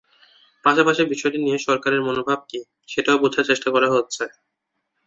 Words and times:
পাশাপাশি 0.65 1.01
বিষয়টি 1.11 1.37
নিয়ে 1.39 1.57
সরকারের 1.67 2.01
মনোভাব 2.07 2.39
কী, 2.49 2.59
সেটাও 2.89 3.21
বোঝার 3.23 3.47
চেষ্টা 3.49 3.69
করা 3.75 3.87
হচ্ছে। 3.95 4.23